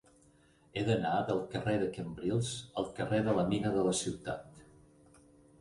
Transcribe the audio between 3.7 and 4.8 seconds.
de la Ciutat.